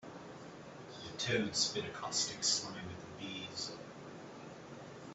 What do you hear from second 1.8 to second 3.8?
a caustic slime at the bees.